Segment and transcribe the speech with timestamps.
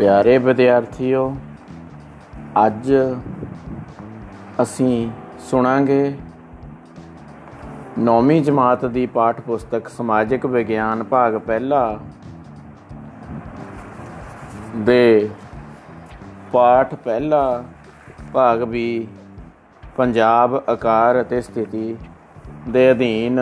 [0.00, 1.22] ਪਿਆਰੇ ਵਿਦਿਆਰਥੀਓ,
[2.66, 2.92] ਅੱਜ
[4.62, 5.10] ਅਸੀਂ
[5.50, 6.14] ਸੁਣਾਂਗੇ
[7.98, 11.98] ਨੌਵੀਂ ਜਮਾਤ ਦੀ ਪਾਠ ਪੁਸਤਕ ਸਮਾਜਿਕ ਵਿਗਿਆਨ ਭਾਗ ਪਹਿਲਾ
[14.76, 15.28] ਦੇ
[16.52, 17.42] ਪਾਠ ਪਹਿਲਾ
[18.32, 19.06] ਭਾਗ ਵੀ
[19.96, 21.96] ਪੰਜਾਬ ਆਕਾਰ ਅਤੇ ਸਥਿਤੀ
[22.68, 23.40] ਦੇ ਅਧੀਨ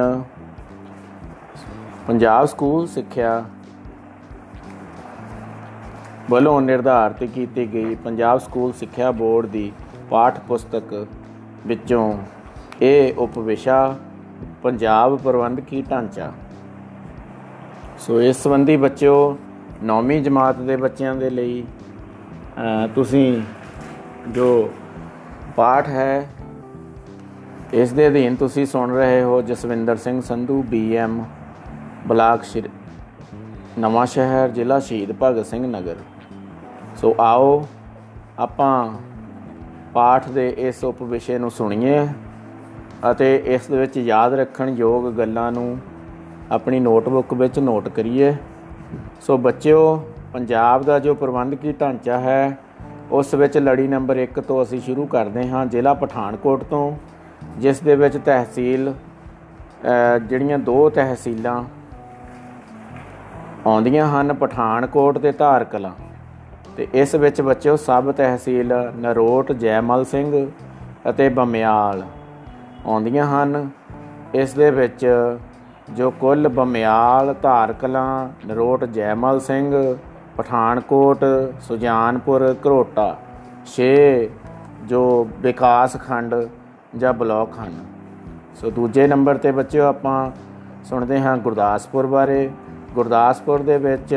[2.08, 3.42] ਪੰਜਾਬ ਸਕੂਲ ਸਿੱਖਿਆ
[6.30, 9.70] ਵੱਲੋਂ ਨਿਰਧਾਰਿਤ ਕੀਤੀ ਗਈ ਪੰਜਾਬ ਸਕੂਲ ਸਿੱਖਿਆ ਬੋਰਡ ਦੀ
[10.10, 11.06] ਪਾਠ ਪੁਸਤਕ
[11.66, 12.12] ਵਿੱਚੋਂ
[12.82, 13.96] ਇਹ ਉਪਵਿਸ਼ਾ
[14.62, 16.32] ਪੰਜਾਬ ਪ੍ਰਬੰਧਕੀ ਢਾਂਚਾ।
[17.98, 19.36] ਸੋ ਇਸ ਸੰਬੰਧੀ ਬੱਚਿਓ,
[19.82, 21.64] ਨੌਵੀਂ ਜਮਾਤ ਦੇ ਬੱਚਿਆਂ ਦੇ ਲਈ
[22.94, 23.40] ਤੁਸੀਂ
[24.28, 24.70] ਜੋ
[25.56, 26.28] ਪਾਠ ਹੈ,
[27.72, 31.22] ਇਸ ਦੇ ਅਧੀਨ ਤੁਸੀਂ ਸੁਣ ਰਹੇ ਹੋ ਜਸਵਿੰਦਰ ਸਿੰਘ ਸੰਧੂ ਬੀਐਮ
[32.06, 32.44] ਬਲਾਕ
[33.78, 35.96] ਨਵਾਂ ਸ਼ਹਿਰ ਜ਼ਿਲ੍ਹਾ ਸ਼ਹੀਦ ਭਗਤ ਸਿੰਘ ਨਗਰ।
[37.00, 37.66] ਸੋ ਆਓ
[38.38, 38.92] ਆਪਾਂ
[39.92, 42.06] ਪਾਠ ਦੇ ਇਸ ਉਪ ਵਿਸ਼ੇ ਨੂੰ ਸੁਣੀਏ
[43.10, 45.78] ਅਤੇ ਇਸ ਦੇ ਵਿੱਚ ਯਾਦ ਰੱਖਣ ਯੋਗ ਗੱਲਾਂ ਨੂੰ
[46.52, 48.32] ਆਪਣੀ ਨੋਟਬੁੱਕ ਵਿੱਚ ਨੋਟ ਕਰੀਏ।
[49.20, 49.96] ਸੋ ਬੱਚਿਓ,
[50.32, 52.58] ਪੰਜਾਬ ਦਾ ਜੋ ਪ੍ਰਬੰਧਕੀ ਢਾਂਚਾ ਹੈ,
[53.12, 56.92] ਉਸ ਵਿੱਚ ਲੜੀ ਨੰਬਰ 1 ਤੋਂ ਅਸੀਂ ਸ਼ੁਰੂ ਕਰਦੇ ਹਾਂ ਜ਼ਿਲ੍ਹਾ ਪਠਾਨਕੋਟ ਤੋਂ,
[57.58, 58.92] ਜਿਸ ਦੇ ਵਿੱਚ ਤਹਿਸੀਲ
[60.28, 61.62] ਜਿਹੜੀਆਂ ਦੋ ਤਹਿਸੀਲਾਂ
[63.66, 65.94] ਆਉਂਦੀਆਂ ਹਨ, ਪਠਾਨਕੋਟ ਤੇ ਧਾਰਕਲਾ।
[66.78, 70.50] ਤੇ ਇਸ ਵਿੱਚ ਬੱਚਿਓ ਸਬ ਤਹਿਸੀਲ ਨਰੋਟ ਜੈਮਲ ਸਿੰਘ
[71.10, 72.02] ਅਤੇ ਬਮਿਆਲ
[72.86, 73.70] ਆਉਂਦੀਆਂ ਹਨ।
[74.34, 75.06] ਇਸ ਦੇ ਵਿੱਚ
[75.90, 79.96] ਜੋ ਕੁੱਲ ਬਮਿਆਲ, ਧਾਰਕਲਾ, ਨਰੋਟ ਜੈਮਲ ਸਿੰਘ,
[80.36, 81.24] ਪਠਾਨਕੋਟ,
[81.60, 83.08] ਸੁਜਾਨਪੁਰ, ਘਰੋਟਾ
[83.72, 83.90] 6
[84.84, 85.02] ਜੋ
[85.38, 86.34] ਵਿਕਾਸ ਖੰਡ
[86.96, 87.84] ਜਾਂ ਬਲਾਕ ਹਨ।
[88.54, 90.30] ਸੋ ਦੂਜੇ ਨੰਬਰ ਤੇ ਬੱਚਿਓ ਆਪਾਂ
[90.84, 92.50] ਸੁਣਦੇ ਹਾਂ ਗੁਰਦਾਸਪੁਰ ਬਾਰੇ।
[92.94, 94.14] ਗੁਰਦਾਸਪੁਰ ਦੇ ਵਿੱਚ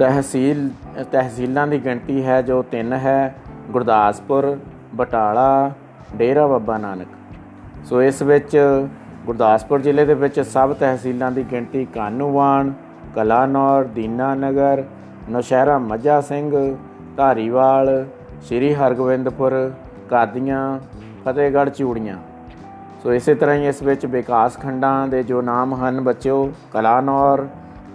[0.00, 0.68] ਤਹਿਸੀਲ,
[1.12, 3.34] ਤਹਿਸੀਲਾਂ ਦੀ ਗਿਣਤੀ ਹੈ ਜੋ 3 ਹੈ,
[3.70, 4.56] ਗੁਰਦਾਸਪੁਰ,
[4.94, 5.70] ਬਟਾਲਾ,
[6.16, 7.08] ਡੇਰਾ ਬੱਬਾ ਨਾਨਕ।
[7.84, 8.56] ਸੋ ਇਸ ਵਿੱਚ
[9.26, 12.72] ਗੁਰਦਾਸਪੁਰ ਜ਼ਿਲ੍ਹੇ ਦੇ ਵਿੱਚ ਸਭ ਤਹਿਸੀਲਾਂ ਦੀ ਗਿਣਤੀ ਕਾਨੂੰਵਾਨ,
[13.14, 14.84] ਕਲਾਨੌਰ, ਦੀਨਾਨਗਰ,
[15.30, 16.76] ਨੌਸ਼ਹਿਰਾ ਮੱਝਾ ਸਿੰਘ,
[17.16, 18.06] ਧਾਰੀਵਾਲ,
[18.42, 19.70] ਸ਼੍ਰੀ ਹਰਗੋਬਿੰਦਪੁਰ,
[20.10, 20.78] ਕਾਦੀਆਂ,
[21.24, 22.18] ਫਤਿਹਗੜ੍ਹ ਚੂੜੀਆਂ।
[23.02, 27.46] ਸੋ ਇਸੇ ਤਰ੍ਹਾਂ ਹੀ ਇਸ ਵਿੱਚ ਵਿਕਾਸ ਖੰਡਾਂ ਦੇ ਜੋ ਨਾਮ ਹਨ ਬੱਚਿਓ, ਕਲਾਨੌਰ,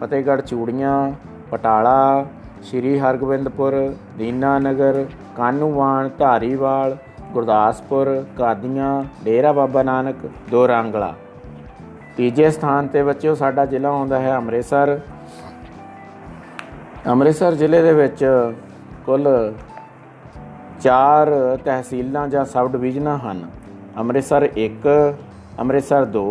[0.01, 1.12] ਫਤਿਹਗੜ੍ਹ ਚੂੜੀਆਂ
[1.51, 2.25] ਪਟਾਲਾ,
[2.63, 3.73] ਸ਼੍ਰੀ ਹਰਗੋਬਿੰਦਪੁਰ
[4.17, 5.06] ਦੀਨਾਨਗਰ
[5.38, 6.95] ਕਾਨੂੰਵਾਨ ਧਾਰੀਵਾਲ,
[7.33, 10.16] ਗੁਰਦਾਸਪੁਰ, ਕਾਦੀਆਂ, ਡੇਰਾ ਬਾਬਾ ਨਾਨਕ
[10.51, 11.13] ਦੋਰਾਂਗਲਾ
[12.17, 15.00] ਤੀਜੇ ਸਥਾਨ ਤੇ ਬੱਚਿਓ, ਸਾਡਾ ਜ਼ਿਲ੍ਹਾ ਆਉਂਦਾ ਹੈ ਅੰਮ੍ਰਿਤਸਰ।
[17.07, 18.25] ਅੰਮ੍ਰਿਤਸਰ ਜ਼ਿਲ੍ਹੇ ਦੇ ਵਿੱਚ
[19.06, 19.53] ਕੁੱਲ
[20.81, 21.31] 4
[21.66, 23.45] ਤਹਿਸੀਲਾਂ ਜਾਂ ਸਬ ਡਿਵੀਜ਼ਨਾਂ ਹਨ।
[23.97, 24.88] ਅੰਮ੍ਰਿਤਸਰ 1
[25.59, 26.25] ਅੰਮ੍ਰਿਤਸਰ 2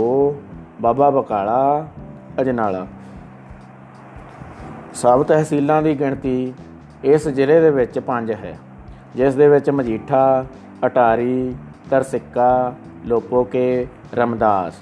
[0.80, 1.86] ਬਾਬਾ ਬਕਾਲਾ,
[2.40, 2.86] ਅਜਨਾਲਾ।
[4.94, 6.52] ਸਭ ਤਹਿਸੀਲਾਂ ਦੀ ਗਿਣਤੀ
[7.04, 8.58] ਇਸ ਜ਼ਿਲ੍ਹੇ ਦੇ ਵਿੱਚ 5 ਹੈ,
[9.16, 10.44] ਜਿਸ ਦੇ ਵਿੱਚ ਮਜੀਠਾ,
[10.86, 11.54] ਅਟਾਰੀ,
[11.90, 12.74] ਤਰਸਿੱਕਾ,
[13.06, 14.74] ਲੋਪੋਕੇ, ਰਮਦਾਸ।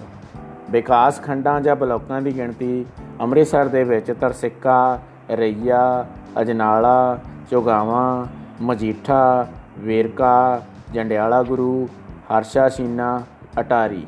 [0.71, 2.84] ਵਿਕਾਸ ਖੰਡਾਂ ਜਾਂ ਬਲਾਕਾਂ ਦੀ ਗਿਣਤੀ
[3.21, 4.99] ਅੰਮ੍ਰਿਤਸਰ ਦੇ ਵਿੱਚ ਤਰਸਿੱਕਾ,
[5.31, 6.06] ਰਈਆ,
[6.41, 7.19] ਅਜਨਾਲਾ,
[7.50, 8.27] ਚੋਗਾਵਾਂ,
[8.62, 9.47] ਮਜੀਠਾ,
[9.79, 10.62] ਵੇਰਕਾ,
[10.94, 11.89] ਜੰਡਿਆਲਾ ਗੁਰੂ,
[12.31, 13.21] ਹਰਸ਼ਾ, ਸ਼ੀਨਾ,
[13.61, 14.06] ਅਟਾਰੀ।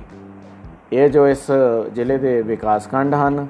[0.93, 1.51] ਇਹ ਜੋ ਇਸ
[1.95, 3.47] ਜ਼ਿਲ੍ਹੇ ਦੇ ਵਿਕਾਸ ਖੰਡ ਹਨ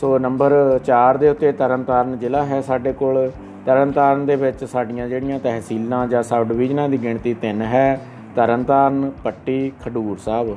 [0.00, 0.52] ਸੋ ਨੰਬਰ
[0.84, 3.30] 4 ਦੇ ਉੱਤੇ ਤਰਨਤਾਰਨ ਜ਼ਿਲ੍ਹਾ ਹੈ ਸਾਡੇ ਕੋਲ।
[3.66, 8.00] ਤਰਨਤਾਰਨ ਦੇ ਵਿੱਚ ਸਾਡੀਆਂ ਜਿਹੜੀਆਂ ਤਹਿਸੀਲਾਂ ਜਾਂ ਸਬ ਡਿਵੀਜ਼ਨਾਂ ਦੀ ਗਿਣਤੀ 3 ਹੈ।
[8.36, 10.56] ਤਰਨਤਾਰਨ, ਪੱਟੀ, ਖਡੂਰ ਸਾਹਿਬ।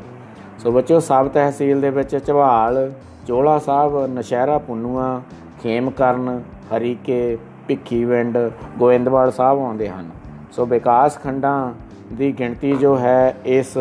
[0.60, 2.92] ਸੋ ਬੱਚਿਓ, ਸਬ ਤਹਿਸੀਲ ਦੇ ਵਿੱਚ ਝਵਾਲ
[3.28, 5.22] ਚੋਲਾ ਸਾਹਿਬ, ਨਸ਼ਹਿਰਾ ਪੁੰਨੂਆ,
[5.64, 7.38] ਖੇਮਕਰਨ, ਹਰੀਕੇ
[7.68, 8.38] ਭਿੱਖੀਵਿੰਡ
[8.78, 10.10] ਗੋਇੰਦਵਾਲ ਸਾਹਿਬ ਆਉਂਦੇ ਹਨ।
[10.52, 11.74] ਸੋ ਵਿਕਾਸ ਖੰਡਾਂ
[12.14, 13.78] ਦੀ ਗਿਣਤੀ ਜੋ ਹੈ ਇਸ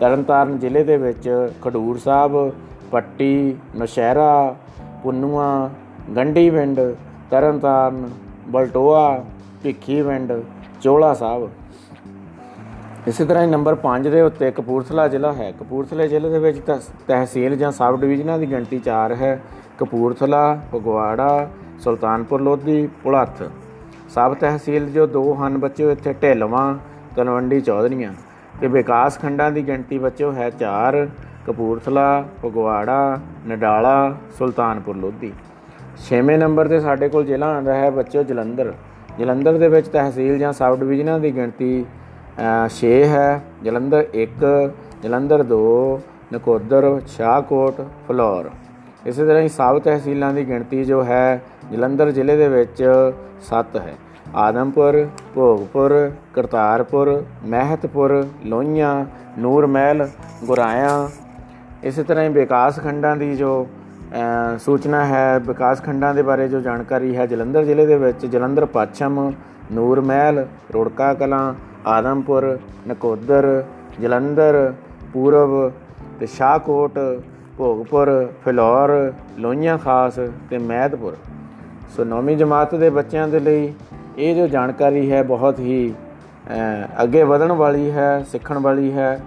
[0.00, 2.52] ਤਰਨਤਾਰਨ ਜ਼ਿਲ੍ਹੇ ਦੇ ਵਿੱਚ ਖਡੂਰ ਸਾਹਿਬ,
[2.90, 4.56] ਪੱਟੀ, ਨਸ਼ਹਿਰਾ
[5.02, 5.70] ਪੁੰਨੂਆ
[6.16, 6.80] ਗੰਡੀਵਿੰਡ
[7.30, 8.08] ਤਰਨਤਾਰਨ,
[8.48, 9.24] ਬਲਟੋਆ
[9.62, 10.32] ਭਿੱਖੀਵਿੰਡ
[10.82, 11.48] ਚੋਲਾ ਸਾਹਿਬ।
[13.08, 16.60] ਇਸੇ ਤਰ੍ਹਾਂ ਹੀ ਨੰਬਰ 5 ਦੇ ਉੱਤੇ ਕਪੂਰਥਲਾ ਜ਼ਿਲ੍ਹਾ ਹੈ। ਕਪੂਰਥਲੇ ਜ਼ਿਲ੍ਹੇ ਦੇ ਵਿੱਚ
[17.08, 19.40] ਤਹਿਸੀਲ ਜਾਂ ਸਬ ਡਿਵੀਜ਼ਨਾਂ ਦੀ ਗਿਣਤੀ 4 ਹੈ।
[19.78, 21.48] ਕਪੂਰਥਲਾ, ਫਗਵਾੜਾ,
[21.80, 23.42] ਸੁਲਤਾਨਪੁਰ ਲੋਧੀ, ਪੁਲੱਥ।
[24.08, 26.74] ਸਬ ਤਹਿਸੀਲ ਜੋ ਦੋ ਹਨ ਬੱਚਿਓ ਇੱਥੇ ਢਿਲਵਾਂ
[27.16, 28.12] ਤਲਵੰਡੀ ਚੌਧਰੀਆਂ।
[28.60, 31.06] ਤੇ ਵਿਕਾਸ ਖੰਡਾਂ ਦੀ ਗਿਣਤੀ ਬੱਚਿਓ ਹੈ 4
[31.46, 35.32] ਕਪੂਰਥਲਾ, ਫਗਵਾੜਾ, ਨਡਾਲਾ, ਸੁਲਤਾਨਪੁਰ ਲੋਧੀ।
[36.00, 38.72] 6ਵੇਂ ਨੰਬਰ ਤੇ ਸਾਡੇ ਕੋਲ ਜ਼ਿਲ੍ਹਾ ਆਂਦਾ ਹੈ ਬੱਚਿਓ ਜਲੰਧਰ।
[39.18, 41.84] ਜਲੰਧਰ ਦੇ ਵਿੱਚ ਤਹਿਸੀਲ ਜਾਂ ਸਬ ਡਿਵੀਜ਼ਨਾਂ ਦੀ ਗਿਣਤੀ
[42.76, 44.44] 6 ਹੈ। ਜਲੰਧਰ 1
[45.02, 45.62] ਜਲੰਧਰ 2
[46.32, 48.50] ਨਕੋਦਰ, ਸ਼ਾਹਕੋਟ, ਫਲੋਰ।
[49.06, 51.40] ਇਸੇ ਤਰ੍ਹਾਂ ਹੀ ਸਬ ਤਹਿਸੀਲਾਂ ਦੀ ਗਿਣਤੀ ਜੋ ਹੈ,
[51.72, 52.82] ਜਲੰਧਰ ਜ਼ਿਲ੍ਹੇ ਦੇ ਵਿੱਚ
[53.48, 53.94] 7 ਹੈ।
[54.36, 55.92] ਆਦਮਪੁਰ, ਭੋਗਪੁਰ,
[56.34, 58.94] ਕਰਤਾਰਪੁਰ, ਮਹਿਤਪੁਰ, ਲੋਹੀਆਂ,
[59.38, 60.06] ਨੂਰਮਹਿਲ,
[60.44, 61.08] ਗੁਰਾਇਆ
[61.84, 63.66] ਇਸੇ ਤਰ੍ਹਾਂ ਹੀ ਵਿਕਾਸ ਖੰਡਾਂ ਦੀ ਜੋ
[64.58, 69.32] ਸੂਚਨਾ ਹੈ, ਵਿਕਾਸ ਖੰਡਾਂ ਦੇ ਬਾਰੇ ਜੋ ਜਾਣਕਾਰੀ ਹੈ ਜਲੰਧਰ ਜ਼ਿਲ੍ਹੇ ਦੇ ਵਿੱਚ, ਜਲੰਧਰ ਪੱਛਮ
[69.72, 70.44] ਨੂਰ ਮਹਿਲ
[70.74, 71.54] ਰੋੜਕਾ ਕਲਾਂ,
[71.86, 73.62] ਆਦਮਪੁਰ, ਨਕੋਦਰ,
[74.00, 74.72] ਜਲੰਧਰ,
[75.12, 75.72] ਪੂਰਬ
[76.20, 76.98] ਤੇ ਸ਼ਾਹਕੋਟ,
[77.56, 78.10] ਭੋਗਪੁਰ,
[78.44, 81.16] ਫਿਲੌਰ, ਲੋਹੀਆਂ ਖਾਸ ਤੇ ਮਹਿਦਪੁਰ
[81.96, 83.72] ਸੋ ਨੌਵੀਂ ਜਮਾਤ ਦੇ ਬੱਚਿਆਂ ਦੇ ਲਈ
[84.18, 85.94] ਇਹ ਜੋ ਜਾਣਕਾਰੀ ਹੈ ਬਹੁਤ ਹੀ
[87.02, 89.20] ਅੱਗੇ ਵਧਣ ਵਾਲੀ ਹੈ, ਸਿੱਖਣ ਵਾਲੀ ਹੈ।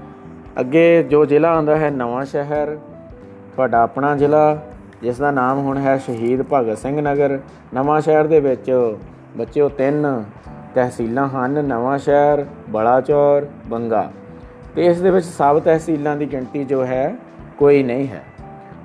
[0.59, 2.77] ਅੱਗੇ ਜੋ ਜ਼ਿਲ੍ਹਾ ਆਉਂਦਾ ਹੈ ਨਵਾਂ ਸ਼ਹਿਰ,
[3.55, 4.61] ਤੁਹਾਡਾ ਆਪਣਾ ਜ਼ਿਲ੍ਹਾ,
[5.01, 7.39] ਜਿਸ ਦਾ ਨਾਮ ਹੁਣ ਹੈ ਸ਼ਹੀਦ ਭਗਤ ਸਿੰਘ ਨਗਰ।
[7.73, 8.95] ਨਵਾਂ ਸ਼ਹਿਰ ਦੇ ਵਿੱਚ
[9.37, 10.23] ਬੱਚਿਓ ਤਿੰਨ
[10.75, 14.11] ਤਹਿਸੀਲਾਂ ਹਨ, ਨਵਾਂ ਸ਼ਹਿਰ ਬਲਾਚੌਰ ਬੰਗਾ।
[14.75, 17.15] ਤੇ ਇਸ ਦੇ ਵਿੱਚ ਸਭ ਤਹਿਸੀਲਾਂ ਦੀ ਗਿਣਤੀ ਜੋ ਹੈ,
[17.57, 18.23] ਕੋਈ ਨਹੀਂ ਹੈ।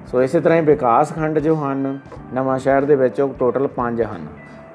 [0.07, 1.99] ਸੋ ਇਸੇ ਤਰ੍ਹਾਂ ਹੀ ਵਿਕਾਸ ਖੰਡ ਜੋ ਹਨ,
[2.35, 4.27] ਨਵਾਂ ਸ਼ਹਿਰ ਦੇ ਵਿੱਚ ਉਹ ਟੋਟਲ 5 ਹਨ।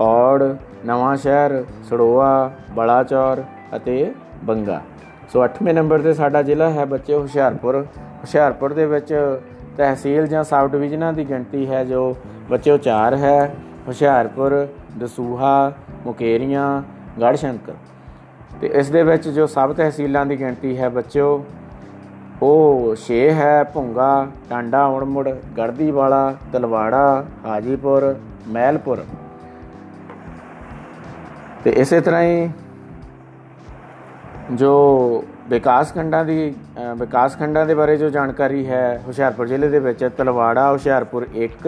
[0.02, 0.44] ਔੜ,
[0.86, 3.44] ਨਵਾਂ ਸ਼ਹਿਰ, ਸੜੋਆ ਬਲਾਚੌਰ
[3.76, 4.14] ਅਤੇ
[4.44, 4.82] ਬੰਗਾ।
[5.34, 7.76] ਸੋ 8ਵੇਂ ਨੰਬਰ ਤੇ ਸਾਡਾ ਜ਼ਿਲ੍ਹਾ ਹੈ ਬੱਚੇ ਹੁਸ਼ਿਆਰਪੁਰ।
[8.22, 9.14] ਹੁਸ਼ਿਆਰਪੁਰ ਦੇ ਵਿੱਚ
[9.78, 12.16] ਤਹਿਸੀਲ ਜਾਂ ਸਬ ਡਿਵੀਜ਼ਨਾਂ ਦੀ ਗਿਣਤੀ ਹੈ ਜੋ
[12.50, 13.56] ਬੱਚਿਓ 4 ਹੈ।
[13.88, 14.56] ਹੁਸ਼ਿਆਰਪੁਰ,
[15.00, 15.72] ਦਸੂਹਾ,
[16.06, 16.68] ਮੁਕੇਰੀਆਂ,
[17.22, 17.74] ਗੜਸ਼ੰਕਰ।
[18.62, 21.46] ਤੇ ਇਸ ਦੇ ਵਿੱਚ ਜੋ ਸਬ ਤਹਿਸੀਲਾਂ ਦੀ ਗਿਣਤੀ ਹੈ ਬੱਚਿਓ,
[22.42, 24.12] ਉਹ 6 ਹੈ। ਭੁੰਗਾ,
[24.50, 28.14] ਟਾਂਡਾ, ਉੜਮੁੜ ਗੜਦੀ ਵਾਲਾ ਤਲਵਾੜਾ, ਹਾਜੀਪੁਰ
[28.48, 29.06] ਮਹਿਲਪੁਰ
[31.64, 32.50] ਤੇ ਇਸੇ ਤਰ੍ਹਾਂ ਹੀ
[34.52, 36.54] ਜੋ ਵਿਕਾਸ ਖੰਡਾਂ ਦੀ
[36.98, 41.68] ਵਿਕਾਸ ਖੰਡਾਂ ਦੇ ਬਾਰੇ ਜੋ ਜਾਣਕਾਰੀ ਹੈ, ਹੁਸ਼ਿਆਰਪੁਰ ਜ਼ਿਲ੍ਹੇ ਦੇ ਵਿੱਚ ਤਲਵਾੜਾ, ਹੁਸ਼ਿਆਰਪੁਰ 1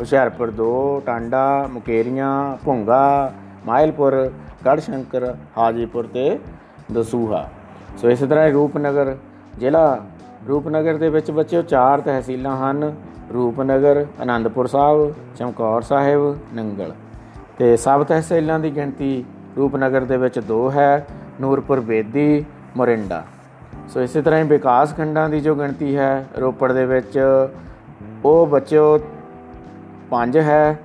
[0.00, 3.32] ਹੁਸ਼ਿਆਰਪੁਰ 2 ਟਾਂਡਾ, ਮੁਕੇਰੀਆਂ ਭੁੰਗਾ
[3.66, 4.30] ਮਾਇਲਪੁਰ,
[4.66, 6.38] ਗੜਸ਼ੰਕਰ, ਹਾਜੀਪੁਰ ਤੇ
[6.92, 7.48] ਦਸੂਹਾ।
[7.98, 9.16] ਸੋ ਇਸੇ ਤਰ੍ਹਾਂ ਰੂਪਨਗਰ
[9.58, 9.98] ਜ਼ਿਲ੍ਹਾ।
[10.48, 12.92] ਰੂਪਨਗਰ ਦੇ ਵਿੱਚ ਬੱਚਿਓ, ਚਾਰ ਤਹਿਸੀਲਾਂ ਹਨ।
[13.32, 16.92] ਰੂਪਨਗਰ ਆਨੰਦਪੁਰ ਸਾਹਿਬ, ਚਮਕੌਰ ਸਾਹਿਬ, ਨੰਗਲ।
[17.58, 19.24] ਤੇ ਸਭ ਤਹਿਸੀਲਾਂ ਦੀ ਗਿਣਤੀ
[19.56, 21.06] ਰੂਪਨਗਰ ਦੇ ਵਿੱਚ 2 ਹੈ।
[21.40, 22.44] ਨੂਰਪੁਰ ਬੇਦੀ
[22.76, 23.22] ਮੋਰਿੰਡਾ।
[23.88, 27.18] ਸੋ ਇਸੇ ਤਰ੍ਹਾਂ ਹੀ ਵਿਕਾਸ ਖੰਡਾਂ ਦੀ ਜੋ ਗਿਣਤੀ ਹੈ ਰੋਪੜ ਦੇ ਵਿੱਚ,
[28.24, 28.98] ਉਹ ਬੱਚਿਓ
[30.10, 30.78] 5 ਹੈ,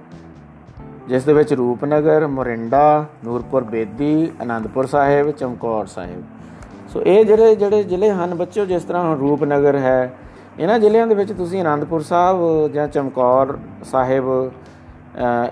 [1.07, 6.23] ਜਿਸ ਦੇ ਵਿੱਚ ਰੂਪਨਗਰ, ਮੋਰਿੰਡਾ, ਨੂਰਪੁਰ ਬੇਦੀ ਆਨੰਦਪੁਰ ਸਾਹਿਬ, ਚਮਕੌਰ ਸਾਹਿਬ।
[6.89, 10.13] ਸੋ ਇਹ ਜਿਹੜੇ ਜਿਹੜੇ ਜ਼ਿਲ੍ਹੇ ਹਨ ਬੱਚਿਓ, ਜਿਸ ਤਰ੍ਹਾਂ ਰੂਪਨਗਰ ਹੈ,
[10.59, 14.51] ਇਹਨਾਂ ਜ਼ਿਲ੍ਹਿਆਂ ਦੇ ਵਿੱਚ ਤੁਸੀਂ ਆਨੰਦਪੁਰ ਸਾਹਿਬ ਜਾਂ ਚਮਕੌਰ ਸਾਹਿਬ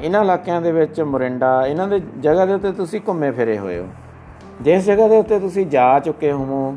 [0.02, 3.88] ਇਹਨਾਂ ਇਲਾਕਿਆਂ ਦੇ ਵਿੱਚ ਮੋਰਿੰਡਾ, ਇਹਨਾਂ ਦੇ ਜਗ੍ਹਾ ਦੇ ਉੱਤੇ ਤੁਸੀਂ ਘੁੰਮੇ ਫਿਰੇ ਹੋਏ ਹੋ।
[4.62, 6.76] ਜਿਸ ਜਗ੍ਹਾ ਦੇ ਉੱਤੇ ਤੁਸੀਂ ਜਾ ਚੁੱਕੇ ਹੋਵੋ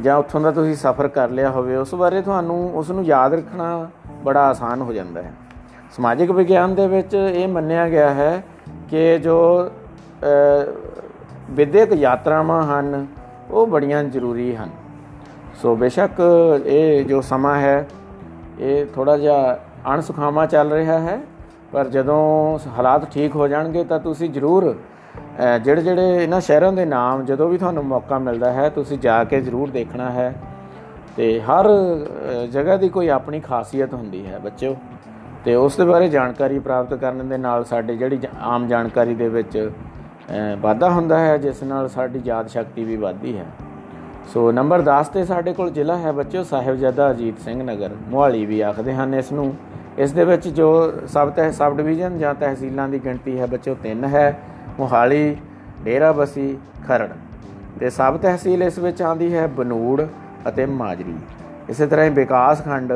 [0.00, 3.88] ਜਾਂ ਉੱਥੋਂ ਦਾ ਤੁਸੀਂ ਸਫ਼ਰ ਕਰ ਲਿਆ ਹੋਵੇ, ਉਸ ਬਾਰੇ ਤੁਹਾਨੂੰ ਉਸ ਨੂੰ ਯਾਦ ਰੱਖਣਾ
[4.24, 5.32] ਬੜਾ ਆਸਾਨ ਹੋ ਜਾਂਦਾ ਹੈ।
[5.96, 8.42] ਸਮਾਜਿਕ ਵਿਗਿਆਨ ਦੇ ਵਿੱਚ ਇਹ ਮੰਨਿਆ ਗਿਆ ਹੈ
[8.90, 9.38] ਕਿ ਜੋ
[11.50, 13.06] ਵਿਦਿਅਕ ਯਾਤਰਾਵਾਂ ਹਨ,
[13.50, 14.70] ਉਹ ਬੜੀਆਂ ਜ਼ਰੂਰੀ ਹਨ।
[15.62, 16.20] ਸੋ ਬੇਸ਼ੱਕ
[16.66, 17.86] ਇਹ ਜੋ ਸਮਾਂ ਹੈ,
[18.58, 19.58] ਇਹ ਥੋੜਾ ਜਿਹਾ
[19.94, 21.18] ਅਣਸੁਖਾਵਾ ਚੱਲ ਰਿਹਾ ਹੈ,
[21.72, 24.74] ਪਰ ਜਦੋਂ ਹਾਲਾਤ ਠੀਕ ਹੋ ਜਾਣਗੇ ਤਾਂ ਤੁਸੀਂ ਜ਼ਰੂਰ
[25.64, 29.40] ਜਿਹੜੇ ਜਿਹੜੇ ਇਹਨਾਂ ਸ਼ਹਿਰਾਂ ਦੇ ਨਾਮ ਜਦੋਂ ਵੀ ਤੁਹਾਨੂੰ ਮੌਕਾ ਮਿਲਦਾ ਹੈ, ਤੁਸੀਂ ਜਾ ਕੇ
[29.40, 30.34] ਜ਼ਰੂਰ ਦੇਖਣਾ ਹੈ।
[31.16, 31.66] ਤੇ ਹਰ
[32.52, 34.76] ਜਗ੍ਹਾ ਦੀ ਕੋਈ ਆਪਣੀ ਖਾਸੀਅਤ ਹੁੰਦੀ ਹੈ ਬੱਚਿਓ।
[35.44, 39.70] ਤੇ ਉਸ ਦੇ ਬਾਰੇ ਜਾਣਕਾਰੀ ਪ੍ਰਾਪਤ ਕਰਨ ਦੇ ਨਾਲ ਸਾਡੇ ਜਿਹੜੀ ਆਮ ਜਾਣਕਾਰੀ ਦੇ ਵਿੱਚ
[40.60, 43.46] ਵਾਧਾ ਹੁੰਦਾ ਹੈ, ਜਿਸ ਨਾਲ ਸਾਡੀ ਯਾਦ ਸ਼ਕਤੀ ਵੀ ਵਧਦੀ ਹੈ।
[44.32, 48.60] ਸੋ ਨੰਬਰ 10 ਤੇ ਸਾਡੇ ਕੋਲ ਜ਼ਿਲ੍ਹਾ ਹੈ ਬੱਚਿਓ, ਸਾਹਿਬਜ਼ਾਦਾ ਅਜੀਤ ਸਿੰਘ ਨਗਰ, ਮੋਹਾਲੀ ਵੀ
[48.60, 49.54] ਆਖਦੇ ਹਨ ਇਸ ਨੂੰ।
[49.98, 54.04] ਇਸ ਦੇ ਵਿੱਚ ਜੋ ਸਬ ਤਹਿ, ਸਬ ਡਿਵੀਜ਼ਨ ਜਾਂ ਤਹਿਸੀਲਾਂ ਦੀ ਗਿਣਤੀ ਹੈ ਬੱਚਿਓ 3
[54.04, 54.38] ਹੈ।
[54.78, 55.36] ਮੋਹਾਲੀ,
[55.84, 57.08] ਡੇਰਾਬਸੀ, ਖਰੜ
[57.80, 60.06] ਤੇ ਸਬ ਤਹਿਸੀਲ ਇਸ ਵਿੱਚ ਆਂਦੀ ਹੈ ਬਨੂੜ
[60.48, 61.14] ਅਤੇ ਮਾਜਰੀ।
[61.68, 62.92] ਇਸੇ ਤਰ੍ਹਾਂ ਹੀ ਵਿਕਾਸ ਖੰਡ,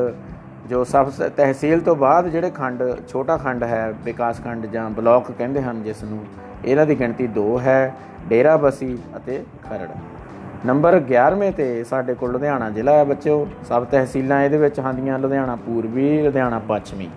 [0.69, 5.63] ਜੋ ਸਬ ਤਹਿਸੀਲ ਤੋਂ ਬਾਅਦ ਜਿਹੜੇ ਖੰਡ, ਛੋਟਾ ਖੰਡ ਹੈ, ਵਿਕਾਸ ਖੰਡ ਜਾਂ ਬਲਾਕ ਕਹਿੰਦੇ
[5.63, 6.25] ਹਨ ਜਿਸ ਨੂੰ
[6.65, 7.93] ਇਹਨਾਂ ਦੀ ਗਿਣਤੀ 2 ਹੈ,
[8.29, 9.89] ਡੇਰਾਬਸੀ ਅਤੇ ਖਰੜ।
[10.67, 15.57] ਨੰਬਰ 11ਵੇਂ ਤੇ ਸਾਡੇ ਕੋਲ ਲੁਧਿਆਣਾ ਜ਼ਿਲ੍ਹਾ ਹੈ ਬੱਚਿਓ ਸਭ ਤਹਿਸੀਲਾਂ ਇਹਦੇ ਵਿੱਚ ਆਂਦੀਆਂ ਲੁਧਿਆਣਾ
[15.57, 17.09] ਪੂਰਬੀ, ਲੁਧਿਆਣਾ ਪੱਛਮੀ,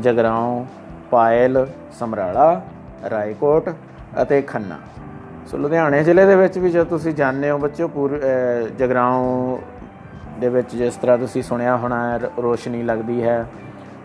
[0.00, 0.64] ਜਗਰਾਉਂ,
[1.10, 1.66] ਪਾਇਲ,
[1.98, 2.60] ਸਮਰਾਲਾ,
[3.10, 3.68] ਰਾਏਕੋਟ
[4.22, 4.78] ਅਤੇ ਖੰਨਾ।
[5.46, 8.20] ਸੋ ਲੁਧਿਆਣੇ ਜ਼ਿਲ੍ਹੇ ਦੇ ਵਿੱਚ ਵੀ ਜੇ ਤੁਸੀਂ ਜਾਣਦੇ ਹੋ, ਬੱਚਿਓ, ਪੂਰ
[8.78, 9.58] ਜਗਰਾਉਂ
[10.40, 13.46] ਦੇ ਵਿੱਚ ਜਿਸ ਤਰ੍ਹਾਂ ਤੁਸੀਂ ਸੁਣਿਆ ਹੋਣਾ ਰੋਸ਼ਨੀ ਲੱਗਦੀ ਹੈ।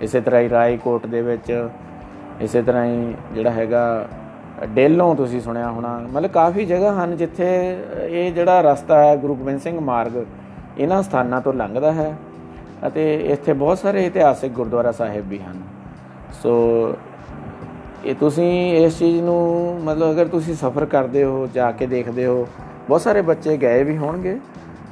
[0.01, 1.69] ਇਸੇ ਤਰ੍ਹਾਂ ਹੀ ਰਾਏਕੋਟ ਦੇ ਵਿੱਚ,
[2.41, 4.07] ਇਸੇ ਤਰ੍ਹਾਂ ਹੀ ਜਿਹੜਾ ਹੈਗਾ,
[4.65, 7.47] ਡੇਲੋਂ ਤੁਸੀਂ ਸੁਣਿਆ ਹੋਣਾ। ਮਤਲਬ ਕਾਫੀ ਜਗ੍ਹਾ ਹਨ ਜਿੱਥੇ
[8.05, 10.23] ਇਹ ਜਿਹੜਾ ਰਸਤਾ ਹੈ, ਗੁਰੂ ਗੋਬਿੰਦ ਸਿੰਘ ਮਾਰਗ,
[10.77, 12.15] ਇਹਨਾਂ ਸਥਾਨਾਂ ਤੋਂ ਲੰਘਦਾ ਹੈ।
[12.87, 15.61] ਅਤੇ ਇੱਥੇ ਬਹੁਤ ਸਾਰੇ ਇਤਿਹਾਸਿਕ ਗੁਰਦੁਆਰਾ ਸਾਹਿਬ ਵੀ ਹਨ।
[16.33, 16.51] ਸੋ
[18.05, 22.47] ਇਹ ਤੁਸੀਂ ਇਸ ਚੀਜ਼ ਨੂੰ ਮਤਲਬ ਅਗਰ ਤੁਸੀਂ ਸਫ਼ਰ ਕਰਦੇ ਹੋ, ਜਾ ਕੇ ਦੇਖਦੇ ਹੋ,
[22.87, 24.37] ਬਹੁਤ ਸਾਰੇ ਬੱਚੇ ਗਏ ਵੀ ਹੋਣਗੇ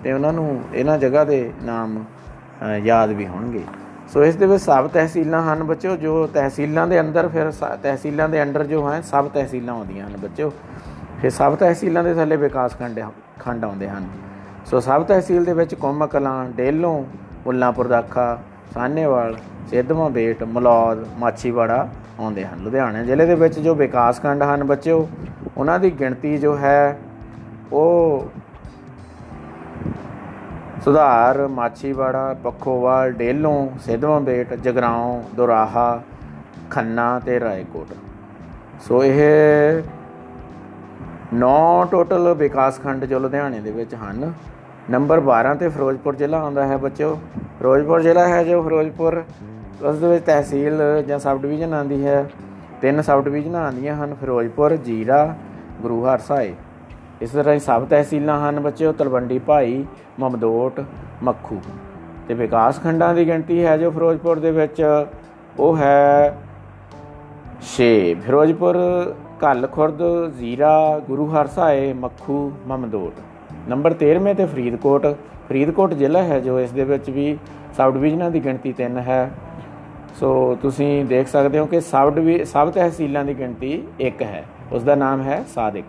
[0.04, 2.04] ਤੇ ਉਹਨਾਂ ਨੂੰ ਇਹਨਾਂ ਜਗ੍ਹਾ ਦੇ ਨਾਮ
[2.84, 3.62] ਯਾਦ ਵੀ ਹੋਣਗੇ।
[4.14, 7.52] ਸੋ ਇਸ ਦੇ ਵਿੱਚ ਸਭ ਤਹਿਸੀਲਾਂ ਹਨ ਬੱਚਿਓ, ਜੋ ਤਹਿਸੀਲਾਂ ਦੇ ਅੰਦਰ ਫਿਰ
[7.84, 10.52] ਤਹਿਸੀਲਾਂ ਦੇ ਅੰਡਰ ਜੋ ਹੈ ਸਭ ਤਹਿਸੀਲਾਂ ਆਉਂਦੀਆਂ ਹਨ ਬੱਚਿਓ।
[11.22, 13.00] ਫਿਰ ਸਭ ਤਹਿਸੀਲਾਂ ਦੇ ਥੱਲੇ ਵਿਕਾਸ ਖੰਡ
[13.40, 14.08] ਖੰਡ ਆਉਂਦੇ ਹਨ।
[14.66, 17.04] ਸੋ ਸਭ ਤਹਿਸੀਲ ਦੇ ਵਿੱਚ ਕੋਮਾ ਕਲਾਂ, ਡੇਲੋਂ,
[17.46, 18.38] ਮੁੱਲਾਂਪੁਰ ਦਾਖਾ
[18.74, 19.36] ਸਾਨੇਵਾਲ
[19.70, 21.88] ਸਿੱਧਵਾਂ ਬੇਟ, ਮਲੌਦ, ਮਾਛੀਵਾੜਾ
[22.20, 25.08] ਆਉਂਦੇ ਹਨ। ਲੁਧਿਆਣਾ ਜ਼ਿਲ੍ਹੇ ਦੇ ਵਿੱਚ ਜੋ ਵਿਕਾਸ ਖੰਡ ਹਨ ਬੱਚਿਓ,
[25.58, 26.98] ਉਹਨਾਂ ਦੀ ਗਿਣਤੀ ਜੋ ਹੈ,
[27.74, 28.28] ਉਹ
[30.84, 36.02] ਸੁਧਾਰ, ਮਾਛੀਵਾੜਾ, ਪੱਖੋਵਾਲ, ਡੇਲੋਂ, ਸਿੱਧਵਾਂ ਬੇਟ, ਜਗਰਾਉਂ, ਦੁਰਾਹਾ,
[36.70, 37.94] ਖੰਨਾ ਤੇ ਰਾਏਕੋਟ।
[38.82, 39.84] ਸੋ ਇਹ
[41.34, 44.34] ਨੌ ਟੋਟਲ ਵਿਕਾਸ ਖੰਡ ਜੋ ਲੁਧਿਆਣੇ ਦੇ ਵਿੱਚ ਹਨ।
[44.90, 47.20] ਨੰਬਰ 12 ਤੇ ਫਿਰੋਜ਼ਪੁਰ ਜ਼ਿਲ੍ਹਾ ਆਉਂਦਾ ਹੈ ਬੱਚਿਓ।
[47.58, 49.24] ਫਿਰੋਜ਼ਪੁਰ ਜ਼ਿਲ੍ਹਾ ਹੈ ਜੋ ਫਿਰੋਜ਼ਪੁਰ
[49.84, 52.30] ਉਸ ਦੇ ਵਿੱਚ ਤਹਿਸੀਲ ਜਾਂ ਸਬ ਡਿਵੀਜ਼ਨ ਆਂਦੀ ਹੈ।
[52.82, 55.36] ਤਿੰਨ ਸਬ ਡਿਵੀਜ਼ਨਾਂ ਆਂਦੀਆਂ ਹਨ, ਫਿਰੋਜ਼ਪੁਰ, ਜੀਰਾ,
[55.82, 56.54] ਗੁਰੂ ਹਰਸਾਏ
[57.22, 59.86] ਇਸ ਤਰ੍ਹਾਂ ਹੀ ਸਬ ਤਹਿਸੀਲਾਂ ਹਨ ਬੱਚਿਓ, ਤਲਵੰਡੀ ਭਾਈ,
[60.20, 60.82] ਮਮਦੋਟ,
[61.24, 61.62] ਮੱਖੂ।
[62.28, 64.84] ਤੇ ਵਿਕਾਸ ਖੰਡਾਂ ਦੀ ਗਿਣਤੀ ਹੈ ਜੋ ਫਿਰੋਜ਼ਪੁਰ ਦੇ ਵਿੱਚ,
[65.60, 66.38] ਉਹ ਹੈ
[67.62, 68.78] 6 ਫਿਰੋਜ਼ਪੁਰ,
[69.44, 73.14] ਘੱਲ ਖੁਰਦ, ਜ਼ੀਰਾ, ਗੁਰੂ ਹਰਸਾਏ ਮੱਖੂ, ਮਮਦੋਟ।
[73.70, 75.08] ਨੰਬਰ 13ਵੇਂ ਤੇ ਫਰੀਦਕੋਟ।
[75.50, 77.38] ਫਰੀਦਕੋਟ ਜ਼ਿਲ੍ਹਾ ਹੈ ਜੋ ਇਸ ਦੇ ਵਿੱਚ ਵੀ
[77.78, 79.32] ਸਬ ਡਿਵੀਜ਼ਨਾਂ ਦੀ ਗਿਣਤੀ 3 ਹੈ।
[80.16, 84.84] ਸੋ ਤੁਸੀਂ ਦੇਖ ਸਕਦੇ ਹੋ ਕਿ ਸਬ ਡਿਵੀ ਸਬ ਤਹਿਸੀਲਾਂ ਦੀ ਗਿਣਤੀ 1 ਹੈ। ਉਸ
[84.84, 85.86] ਦਾ ਨਾਮ ਹੈ ਸਾਦਿਕ।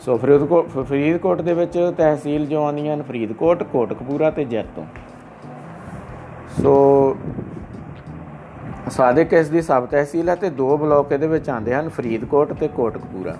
[0.00, 4.84] ਸੋ ਫਰੀਦਕੋਟ ਫਰੀਦਕੋਟ ਦੇ ਵਿੱਚ ਤਹਿਸੀਲ ਜੋ ਆਉਂਦੀਆਂ ਹਨ, ਫਰੀਦਕੋਟ, ਕੋਟਕਪੂਰਾ ਤੇ ਜੈਤੋ।
[6.62, 7.16] ਸੋ
[8.90, 12.68] ਸਾਦਿਕ ਇਸ ਦੀ ਸਬ ਤਹਿਸੀਲ ਹੈ ਤੇ ਦੋ ਬਲਾਕ ਇਹਦੇ ਵਿੱਚ ਆਉਂਦੇ ਹਨ, ਫਰੀਦਕੋਟ ਤੇ
[12.68, 13.36] ਕੋਟਕਪੂਰਾ।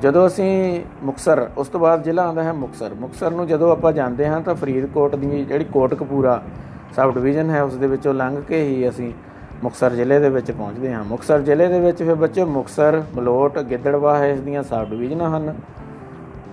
[0.00, 4.26] ਜਦੋਂ ਅਸੀਂ ਮੁਕਸਰ, ਉਸ ਤੋਂ ਬਾਅਦ ਜ਼ਿਲ੍ਹਾ ਆਉਂਦਾ ਹੈ ਮੁਕਸਰ। ਮੁਕਸਰ ਨੂੰ ਜਦੋਂ ਆਪਾਂ ਜਾਂਦੇ
[4.26, 6.42] ਹਾਂ ਤਾਂ ਫਰੀਦਕੋਟ ਦੀ ਜਿਹੜੀ ਕੋਟਕਪੂਰਾ
[6.96, 9.12] ਸਬ ਡਿਵੀਜ਼ਨ ਹੈ, ਉਸ ਦੇ ਵਿੱਚੋਂ ਲੰਘ ਕੇ ਹੀ ਅਸੀਂ
[9.64, 14.16] ਮੁਕਸਰ ਜ਼ਿਲ੍ਹੇ ਦੇ ਵਿੱਚ ਪਹੁੰਚਦੇ ਹਾਂ। ਮੁਕਸਰ ਜ਼ਿਲ੍ਹੇ ਦੇ ਵਿੱਚ ਫਿਰ ਬੱਚੇ ਮੁਕਸਰ ਮਲੋਟ ਗਿੱਦੜਵਾ
[14.18, 15.54] ਹੈ ਇਸ ਦੀਆਂ ਸਬ ਡਿਵੀਜ਼ਨਾਂ ਹਨ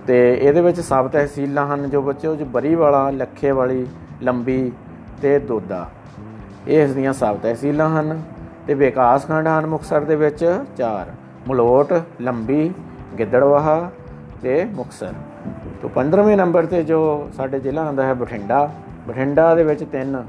[0.08, 3.88] ਤੇ ਇਹਦੇ ਵਿੱਚ ਸਬ ਤਹਿਸੀਲਾਂ ਹਨ ਜੋ ਬੱਚੇ ਉਹ ਜੋ ਬਰੀ ਵਾਲਾ ਲੱਖੇ ਵਾਲੀ
[4.24, 4.72] ਲੰਬੀ
[5.22, 5.90] ਤੇ ਦੋਦਾ।
[6.68, 8.22] ਇਹ ਇਸ ਦੀਆਂ ਸਬ ਤਹਿਸੀਲਾਂ ਹਨ
[8.68, 10.46] ਤੇ ਵਿਕਾਸ ਖੰਡ ਹਨ ਮੁਕਸਰ ਦੇ ਵਿੱਚ
[10.78, 11.12] ਚਾਰ,
[11.48, 12.74] ਮਲੋਟ, ਲੰਬੀ,
[13.20, 13.92] ਗਿੱਦੜਵਾਹਾ
[14.42, 15.14] ਤੇ ਮੁਕਸਰ
[15.82, 18.70] ਤੋਂ 15ਵੇਂ ਨੰਬਰ ਤੇ ਜੋ ਸਾਡੇ ਜ਼ਿਲ੍ਹਾ ਆਉਂਦਾ ਹੈ ਬਠਿੰਡਾ।
[19.08, 20.24] ਬਠਿੰਡਾ ਦੇ ਵਿੱਚ ਤਿੰਨ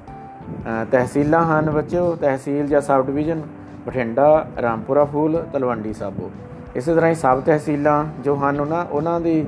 [0.91, 3.43] ਤਹਿਸੀਲਾਂ ਹਨ ਬੱਚਿਓ, ਤਹਿਸੀਲ ਜਾਂ ਸਬ ਡਿਵੀਜ਼ਨ,
[3.87, 6.31] ਬਠਿੰਡਾ, ਰਾਮਪੁਰਾ ਫੂਲ, ਤਲਵੰਡੀ ਸਾਬੋ।
[6.77, 9.45] ਇਸੇ ਤਰ੍ਹਾਂ ਹੀ ਸਬ ਤਹਿਸੀਲਾਂ ਜੋ ਹਨ ਉਹਨਾਂ ਉਹਨਾਂ ਦੀ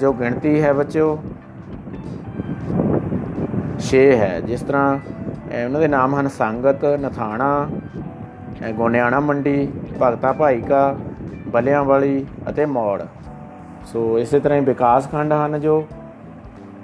[0.00, 1.18] ਜੋ ਗਿਣਤੀ ਹੈ ਬੱਚਿਓ
[3.80, 4.98] 6 ਹੈ। ਜਿਸ ਤਰ੍ਹਾਂ
[5.64, 7.68] ਉਹਨਾਂ ਦੇ ਨਾਮ ਹਨ ਸੰਗਤ, ਨਥਾਣਾ
[8.76, 9.68] ਗੋਨਿਆਣਾ ਮੰਡੀ,
[10.02, 10.96] ਭਗਤਾ ਭਾਈ ਕਾ
[11.48, 13.02] ਬਲਿਆਂ ਵਾਲੀ ਅਤੇ ਮੌੜ।
[13.86, 15.84] ਸੋ ਇਸੇ ਤਰ੍ਹਾਂ ਹੀ ਵਿਕਾਸ ਖੰਡ ਹਨ ਜੋ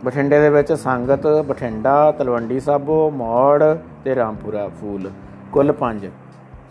[0.05, 5.11] ਬਠਿੰਡੇ ਦੇ ਵਿੱਚ ਸੰਗਤ, ਬਠਿੰਡਾ, ਤਲਵੰਡੀ ਸਾਬੋ, ਮੌੜ ਤੇ ਰਾਮਪੁਰਾ ਫੂਲ,
[5.53, 6.11] ਕੁੱਲ 5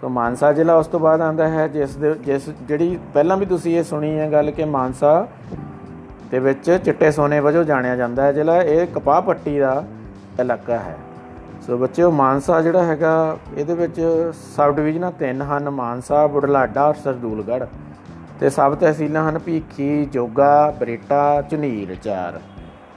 [0.02, 3.78] ਸੋ ਮਾਨਸਾ ਜ਼ਿਲ੍ਹਾ ਉਸ ਤੋਂ ਬਾਅਦ ਆਂਦਾ ਹੈ, ਜਿਸ ਦੇ ਜਿਸ ਜਿਹੜੀ ਪਹਿਲਾਂ ਵੀ ਤੁਸੀਂ
[3.78, 5.28] ਇਹ ਸੁਣੀ ਹੈ ਗੱਲ ਕਿ ਮਾਨਸਾ
[6.32, 9.84] ਦੇ ਵਿੱਚ ਚਿੱਟੇ ਸੋਨੇ ਵਜੋਂ ਜਾਣਿਆ ਜਾਂਦਾ ਹੈ, ਜ਼ਿਲ੍ਹਾ ਇਹ ਕਪਾਹ ਪੱਟੀ ਦਾ
[10.40, 10.98] ਇਲਾਕਾ ਹੈ।
[11.68, 14.02] ਸੋ ਬੱਚਿਓ, ਮਾਨਸਾ ਜਿਹੜਾ ਹੈਗਾ, ਇਹਦੇ ਵਿੱਚ
[14.56, 17.66] ਸਬ ਡਿਵੀਜ਼ਨਾਂ ਤਿੰਨ ਹਨ, ਮਾਨਸਾ, ਬੁਢਲਾਡਾ ਔਰ ਸਰਦੂਲਗੜ੍ਹ।
[18.40, 22.42] ਤੇ ਸਬ ਤਹਿਸੀਲਾਂ ਹਨ, ਭੀਖੀ, ਜੋਗਾ, ਬਰੇਟਾ, ਝੁਨੀਰ ਚਾਰ।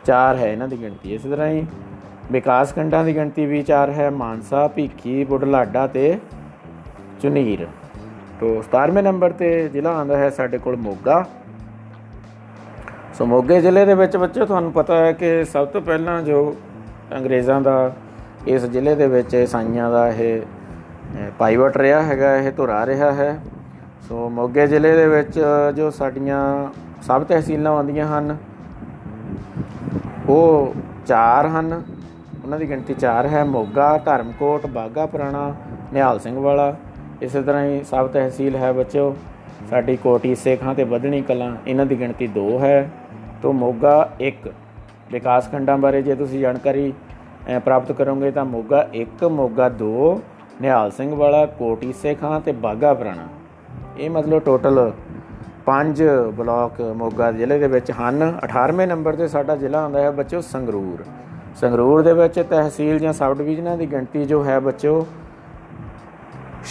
[0.07, 1.65] ਚਾਰ ਹੈ ਇਹਨਾਂ ਦੀ ਗਿਣਤੀ। ਇਸੇ ਤਰ੍ਹਾਂ ਹੀ
[2.33, 6.19] ਵਿਕਾਸ ਖੰਡਾਂ ਦੀ ਗਿਣਤੀ ਵੀ ਚਾਰ ਹੈ, ਮਾਨਸਾ, ਭੀਖੀ, ਬੁਢਲਾਡਾ ਤੇ
[7.23, 7.67] ਝੁਨੀਰ
[8.41, 11.25] ਤੋਂ 17ਵੇਂ ਨੰਬਰ ਤੇ ਜ਼ਿਲ੍ਹਾ ਆਂਦਾ ਹੈ ਸਾਡੇ ਕੋਲ ਮੋਗਾ।
[13.19, 16.55] ਸੋ ਮੋਗੇ ਜ਼ਿਲ੍ਹੇ ਦੇ ਵਿੱਚ ਬੱਚੇ ਤੁਹਾਨੂੰ ਪਤਾ ਹੈ ਕਿ ਸਭ ਤੋਂ ਪਹਿਲਾਂ ਜੋ
[17.17, 17.93] ਅੰਗਰੇਜ਼ਾਂ ਦਾ
[18.47, 20.43] ਇਸ ਜ਼ਿਲ੍ਹੇ ਦੇ ਵਿੱਚ ਇਸਾਈਆਂ ਦਾ ਇਹ
[21.39, 23.39] ਪਾਈਵਟ ਰਿਹਾ ਹੈਗਾ, ਇਹ ਧੁਰਾ ਰਿਹਾ ਹੈ।
[24.09, 25.41] ਸੋ ਮੋਗੇ ਜ਼ਿਲ੍ਹੇ ਦੇ ਵਿੱਚ
[25.77, 26.43] ਜੋ ਸਾਡੀਆਂ
[27.03, 28.37] ਸਭ ਤਹਿਸੀਲਾਂ ਆਉਂਦੀਆਂ ਹਨ
[30.29, 30.75] ਉਹ
[31.07, 31.83] ਚਾਰ ਹਨ।
[32.45, 35.55] ਉਹਨਾਂ ਦੀ ਗਿਣਤੀ ਚਾਰ ਹੈ। ਮੋਗਾ, ਧਰਮਕੋਟ ਬਾਗਾ ਪੁਰਾਣਾ,
[35.93, 36.75] ਨਿਹਾਲ ਸਿੰਘ ਵਾਲਾ।
[37.23, 39.17] ਇਸੇ ਤਰ੍ਹਾਂ ਹੀ ਸਭ ਤਹਿਸੀਲ ਹੈ ਬੱਚਿਓ।
[39.71, 42.91] ਸਾਡੀ ਕੋਟੀ, ਸੇਖਾਂ ਤੇ ਵਧਣੀ ਕਲਾਂ, ਇਹਨਾਂ ਦੀ ਗਿਣਤੀ 2 ਹੈ।
[43.43, 44.49] ਤੋਂ ਮੋਗਾ 1
[45.13, 46.93] ਵਿਕਾਸ ਖੰਡਾਂ ਬਾਰੇ ਜੇ ਤੁਸੀਂ ਜਾਣਕਾਰੀ
[47.65, 50.21] ਪ੍ਰਾਪਤ ਕਰੋਗੇ ਤਾਂ ਮੋਗਾ 1 ਮੋਗਾ 2
[50.63, 53.27] ਨਿਹਾਲ ਸਿੰਘ ਵਾਲਾ, ਕੋਟੀ, ਸੇਖਾਂ ਤੇ ਬਾਗਾ ਪੁਰਾਣਾ।
[53.99, 54.93] ਇਹ ਮਤਲਬ ਟੋਟਲ
[55.67, 56.03] 5
[56.35, 61.05] ਬਲਾਕ ਮੋਗਾ ਜ਼ਿਲ੍ਹੇ ਦੇ ਵਿੱਚ ਹਨ। 18ਵੇਂ ਨੰਬਰ ਤੇ ਸਾਡਾ ਜ਼ਿਲ੍ਹਾ ਆਉਂਦਾ ਹੈ ਬੱਚਿਓ ਸੰਗਰੂਰ।
[61.61, 65.07] ਸੰਗਰੂਰ ਦੇ ਵਿੱਚ ਤਹਿਸੀਲ ਜਾਂ ਸਬ ਡਿਵੀਜ਼ਨਾਂ ਦੀ ਗਿਣਤੀ ਜੋ ਹੈ ਬੱਚਿਓ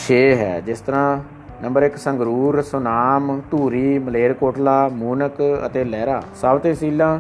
[0.02, 1.18] 6 ਹੈ। ਜਿਸ ਤਰ੍ਹਾਂ
[1.62, 7.18] ਨੰਬਰ 1 ਸੰਗਰੂਰ, ਸੁਨਾਮ, ਧੂਰੀ, ਮਲੇਰਕੋਟਲਾ, ਮੂਨਕ ਅਤੇ ਲਹਿਰਾ ਸਭ ਤਹਿਸੀਲਾਂ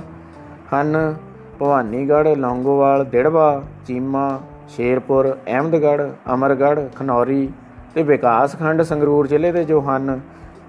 [0.73, 1.15] ਹਨ।
[1.59, 4.27] ਭਵਾਨੀਗੜ੍ਹ, ਲੌਂਗੋਵਾਲ, ਦਿੜਵਾ, ਚੀਮਾ,
[4.69, 7.49] ਸ਼ੇਰਪੁਰ, ਅਹਿਮਦਗੜ੍ਹ, ਅਮਰਗੜ੍ਹ, ਖਨੌਰੀ
[7.93, 10.19] ਤੇ ਵਿਕਾਸ ਖੰਡ ਸੰਗਰੂਰ ਜ਼ਿਲ੍ਹੇ ਦੇ ਜੋ ਹਨ।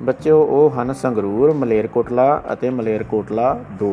[0.02, 3.92] ਬੱਚਿਓ, ਉਹ ਹਨ ਸੰਗਰੂਰ, ਮਲੇਰਕੋਟਲਾ ਅਤੇ ਮਲੇਰਕੋਟਲਾ 2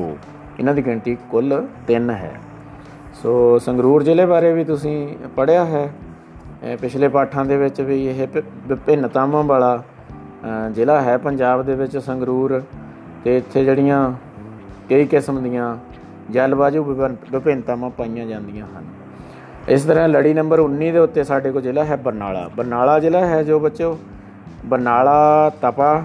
[0.60, 2.34] ਇਹਨਾਂ ਦੀ ਗਿਣਤੀ ਕੁੱਲ 3 ਹੈ।
[3.14, 4.96] ਸੋ ਸੰਗਰੂਰ ਜ਼ਿਲ੍ਹੇ ਬਾਰੇ ਵੀ ਤੁਸੀਂ
[5.36, 5.90] ਪੜ੍ਹਿਆ ਹੈ।
[6.82, 8.28] ਪਿਛਲੇ ਪਾਠਾਂ ਦੇ ਵਿੱਚ ਵੀ ਇਹ
[8.68, 9.84] ਵਿਭਿੰਨਤਾਵਾਂ ਵਾਲਾ
[10.72, 12.62] ਜ਼ਿਲ੍ਹਾ ਹੈ ਪੰਜਾਬ ਦੇ ਵਿੱਚ ਸੰਗਰੂਰ।
[13.24, 14.14] ਤੇ ਇੱਥੇ ਜਿਹੜੀਆਂ
[14.90, 15.76] ਕਈ ਕਿਸਮ ਦੀਆਂ
[16.32, 18.86] ਜਲਵਾਯੂ ਵਿਭਿੰਨਤਾਵਾਂ ਪਾਈਆਂ ਜਾਂਦੀਆਂ ਹਨ।
[19.70, 23.44] ਇਸ ਤਰ੍ਹਾਂ ਲੜੀ ਨੰਬਰ 19 ਦੇ ਉੱਤੇ ਸਾਡੇ ਕੋਲ ਜ਼ਿਲ੍ਹਾ ਹੈ ਬਰਨਾਲਾ। ਬਰਨਾਲਾ ਜ਼ਿਲ੍ਹਾ ਹੈ
[23.44, 23.98] ਜੋ ਬੱਚਿਓ
[24.66, 26.04] ਬਰਨਾਲਾ, ਤਪਾ,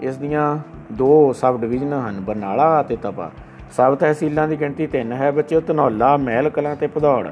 [0.00, 0.58] ਇਸ ਦੀਆਂ
[0.92, 3.30] ਦੋ ਸਬ ਡਿਵੀਜ਼ਨਾਂ ਹਨ, ਬਰਨਾਲਾ ਅਤੇ ਤਪਾ।
[3.76, 7.28] ਸਬ ਤਹਿਸੀਲਾਂ ਦੀ ਗਿਣਤੀ 3 ਹੈ, ਬੱਚਿਓ, ਧਨੌਲਾ, ਮਹਿਲ ਕਲਾਂ ਤੇ ਭਦੌੜ।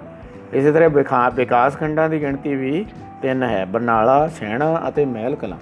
[0.52, 0.90] ਇਸੇ ਤਰ੍ਹਾਂ
[1.30, 2.84] ਵਿਕਾਸ ਖੰਡਾਂ ਦੀ ਗਿਣਤੀ ਵੀ
[3.22, 5.58] 3 ਹੈ, ਬਰਨਾਲਾ, ਸੈਣਾ ਅਤੇ ਮਹਿਲ ਕਲਾਂ।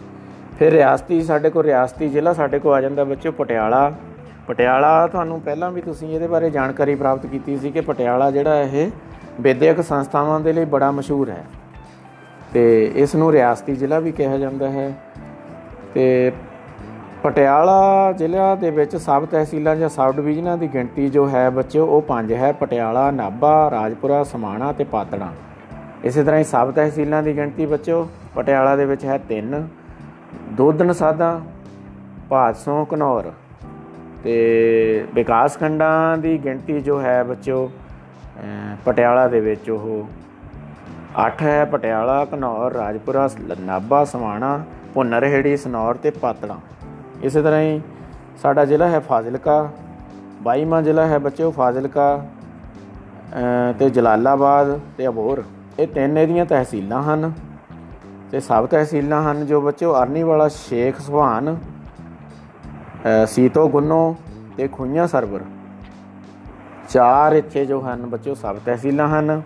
[0.59, 3.93] ਫਿਰ ਰਿਆਸਤੀ, ਸਾਡੇ ਕੋਲ ਰਿਆਸਤੀ ਜ਼ਿਲ੍ਹਾ, ਸਾਡੇ ਕੋਲ ਆ ਜਾਂਦਾ ਬੱਚਿਓ ਪਟਿਆਲਾ।
[4.49, 8.90] ਪਟਿਆਲਾ, ਤੁਹਾਨੂੰ ਪਹਿਲਾਂ ਵੀ ਤੁਸੀਂ ਇਹਦੇ ਬਾਰੇ ਜਾਣਕਾਰੀ ਪ੍ਰਾਪਤ ਕੀਤੀ ਸੀ ਕਿ ਪਟਿਆਲਾ ਜਿਹੜਾ ਇਹ
[9.40, 11.45] ਵਿਦਿਅਕ ਸੰਸਥਾਵਾਂ ਦੇ ਲਈ ਬੜਾ ਮਸ਼ਹੂਰ ਹੈ।
[12.53, 14.93] ਤੇ ਇਸ ਨੂੰ ਰਿਆਸਤੀ ਜ਼ਿਲ੍ਹਾ ਵੀ ਕਿਹਾ ਜਾਂਦਾ ਹੈ।
[15.95, 16.33] ਤੇ
[17.23, 22.03] ਪਟਿਆਲਾ ਜ਼ਿਲ੍ਹਾ ਦੇ ਵਿੱਚ ਸਬ ਤਹਿਸੀਲਾਂ ਜਾਂ ਸਬ ਡਿਵੀਜ਼ਨਾਂ ਦੀ ਗਿਣਤੀ ਜੋ ਹੈ ਬੱਚਿਓ, ਉਹ
[22.03, 25.29] ਪੰਜ ਹੈ। ਪਟਿਆਲਾ, ਨਾਭਾ, ਰਾਜਪੁਰਾ, ਸਮਾਣਾ ਤੇ ਪਾਤੜਾ।
[26.05, 29.69] ਇਸੇ ਤਰ੍ਹਾਂ ਹੀ ਸਬ ਤਹਿਸੀਲਾਂ ਦੀ ਗਿਣਤੀ ਬੱਚਿਓ, ਪਟਿਆਲਾ ਦੇ ਵਿੱਚ ਹੈ 3
[30.53, 31.41] ਦੋਦਨ ਸਾਦਾ
[32.29, 33.33] ਭਾਦਸੋਂ ਘਨੌਰ।
[34.25, 40.09] ਤੇ ਵਿਕਾਸ ਖੰਡਾਂ ਦੀ ਗਿਣਤੀ ਜੋ ਹੈ ਬੱਚਿਓ, ਅਹ ਪਟਿਆਲਾ ਦੇ ਵਿੱਚ ਉਹ
[41.25, 43.31] 8 ਹੈ ਪਟਿਆਲਾ ਘਨੌਰ ਰਾਜਪੁਰਾ
[43.61, 46.57] ਨਾਭਾ ਸਮਾਣਾ, ਭੁੰਨਰਹੇੜੀ, ਸਨੌਰ ਤੇ ਪਾਤੜਾ।
[47.23, 47.81] ਇਸੇ ਤਰ੍ਹਾਂ ਹੀ
[48.43, 49.71] ਸਾਡਾ ਜ਼ਿਲ੍ਹਾ ਹੈ ਫਾਜ਼ਿਲਕਾ
[50.43, 52.27] 22ਵਾਂ ਜ਼ਿਲ੍ਹਾ ਹੈ ਬੱਚਿਓ ਫਾਜ਼ਿਲਕਾ,
[53.35, 55.43] ਅਹ ਤੇ ਜਲਾਲਾਬਾਦ ਤੇ ਅਬੋਰ
[55.79, 57.33] ਇਹ ਤਿੰਨ ਇਹਦੀਆਂ ਤਹਿਸੀਲਾਂ ਹਨ
[58.31, 64.17] ਤੇ ਸਬ ਤਹਿਸੀਲਾਂ ਹਨ ਜੋ ਬੱਚਿਓ ਅਰਨੀ ਵਾਲਾ ਸ਼ੇਖ ਸੁਹਾਨ, ਅਹ ਸੀਤੋ ਗੁੰਨੋ
[64.57, 65.41] ਤੇ ਖੁਈਆਂ ਸਰਵਰ।
[66.89, 69.43] ਚਾਰ ਇੱਥੇ ਜੋ ਹਨ ਬੱਚਿਓ ਸਬ ਤਹਿਸੀਲਾਂ ਹਨ।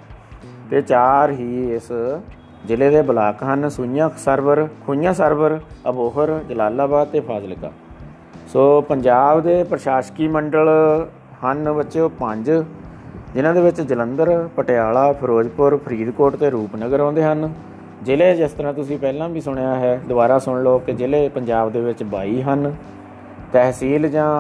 [0.71, 1.93] ਤੇ ਚਾਰ ਹੀ ਇਸ
[2.67, 5.59] ਜ਼ਿਲ੍ਹੇ ਦੇ ਬਲਾਕ ਹਨ। ਸੁਈਆਂ ਸਰਵਰ, ਖੁਈਆਂ ਸਰਵਰ,
[5.89, 7.71] ਅਬੋਹਰ, ਜਲਾਲਾਬਾਦ ਤੇ ਫਾਜ਼ਿਲਕਾ।
[8.53, 10.69] ਸੋ ਪੰਜਾਬ ਦੇ ਪ੍ਰਸ਼ਾਸਕੀ ਮੰਡਲ
[11.45, 12.50] ਹਨ ਬੱਚਿਓ ਪੰਜ,
[13.35, 17.53] ਜਿਨ੍ਹਾਂ ਦੇ ਵਿੱਚ ਜਲੰਧਰ, ਪਟਿਆਲਾ, ਫਿਰੋਜ਼ਪੁਰ, ਫਰੀਦਕੋਟ ਤੇ ਰੂਪਨਗਰ ਆਉਂਦੇ ਹਨ।
[18.03, 21.81] ਜ਼ਿਲ੍ਹੇ ਜਿਸ ਤਰ੍ਹਾਂ ਤੁਸੀਂ ਪਹਿਲਾਂ ਵੀ ਸੁਣਿਆ ਹੈ, ਦੁਬਾਰਾ ਸੁਣ ਲਓ ਕਿ ਜ਼ਿਲ੍ਹੇ ਪੰਜਾਬ ਦੇ
[21.81, 22.75] ਵਿੱਚ 22 ਹਨ।
[23.53, 24.31] ਤਹਿਸੀਲ ਜਾਂ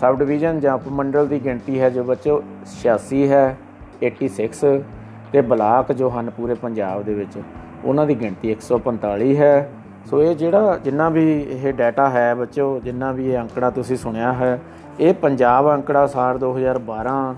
[0.00, 3.56] ਸਬ ਡਿਵੀਜ਼ਨ ਜਾਂ ਉਪਮੰਡਲ ਦੀ ਗਿਣਤੀ ਹੈ ਜੋ ਬੱਚੋ 86 ਹੈ
[4.02, 4.82] 86
[5.32, 7.42] ਤੇ ਬਲਾਕ ਜੋ ਹਨ ਪੂਰੇ ਪੰਜਾਬ ਦੇ ਵਿੱਚ।
[7.84, 9.70] ਉਹਨਾਂ ਦੀ ਗਿਣਤੀ 145 ਹੈ।
[10.10, 14.32] ਸੋ ਇਹ ਜਿਹੜਾ ਜਿੰਨਾ ਵੀ ਇਹ ਡਾਟਾ ਹੈ ਬੱਚੋ ਜਿੰਨਾ ਵੀ ਇਹ ਅੰਕੜਾ ਤੁਸੀਂ ਸੁਣਿਆ
[14.32, 14.60] ਹੈ
[15.00, 17.34] ਇਹ ਪੰਜਾਬ ਅੰਕੜਾ ਸਾਰ 2012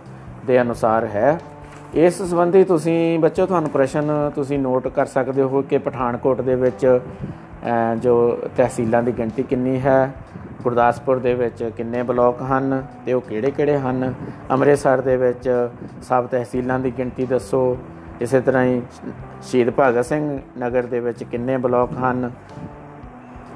[0.47, 1.41] ਦੇ ਅਨੁਸਾਰ ਹੈ।
[1.95, 7.01] ਇਸ ਸੰਬੰਧੀ ਤੁਸੀਂ ਬੱਚੋ ਤੁਹਾਨੂੰ ਪ੍ਰਸ਼ਨ ਤੁਸੀਂ ਨੋਟ ਕਰ ਸਕਦੇ ਹੋ ਕਿ ਪਠਾਨਕੋਟ ਦੇ ਵਿੱਚ
[7.67, 10.13] ਅਹ, ਜੋ ਤਹਿਸੀਲਾਂ ਦੀ ਗਿਣਤੀ ਕਿੰਨੀ ਹੈ।
[10.63, 14.15] ਗੁਰਦਾਸਪੁਰ ਦੇ ਵਿੱਚ ਕਿੰਨੇ ਬਲਾਕ ਹਨ ਤੇ ਉਹ ਕਿਹੜੇ-ਕਿਹੜੇ ਹਨ?
[14.51, 15.69] ਅੰਮ੍ਰਿਤਸਰ ਦੇ ਵਿੱਚ
[16.03, 17.79] ਸਬ ਤਹਿਸੀਲਾਂ ਦੀ ਗਿਣਤੀ ਦੱਸੋ।
[18.21, 18.83] ਇਸੇ ਤਰ੍ਹਾਂ ਹੀ
[19.43, 22.31] ਸ਼ਹੀਦ ਭਗਤ ਸਿੰਘ ਨਗਰ ਦੇ ਵਿੱਚ ਕਿੰਨੇ ਬਲਾਕ ਹਨ?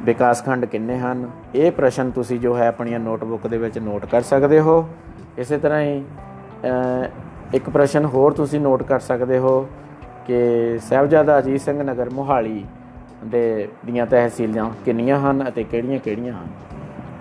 [0.02, 1.30] ਵਿਕਾਸ ਖੰਡ ਕਿੰਨੇ ਹਨ?
[1.54, 4.88] ਇਹ ਪ੍ਰਸ਼ਨ ਤੁਸੀਂ ਜੋ ਹੈ ਆਪਣੀਆਂ ਨੋਟਬੁੱਕ ਦੇ ਵਿੱਚ ਨੋਟ ਕਰ ਸਕਦੇ ਹੋ।
[5.38, 6.04] ਇਸੇ ਤਰ੍ਹਾਂ ਹੀ
[6.64, 9.68] ਅਹ, ਇੱਕ ਪ੍ਰਸ਼ਨ ਹੋਰ ਤੁਸੀਂ ਨੋਟ ਕਰ ਸਕਦੇ ਹੋ
[10.26, 10.34] ਕਿ
[10.78, 12.64] ਸਾਹਿਬਜ਼ਾਦਾ ਅਜੀਤ ਸਿੰਘ ਨਗਰ ਮੋਹਾਲੀ
[13.24, 16.46] ਦੇ ਦੀਆਂ ਤਹਿਸੀਲਾਂ ਕਿੰਨੀਆਂ ਹਨ ਅਤੇ ਕਿਹੜੀਆਂ-ਕਿਹੜੀਆਂ ਹਨ?